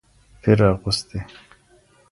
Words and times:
پیر 0.41 0.59
اغوستې 0.71 1.19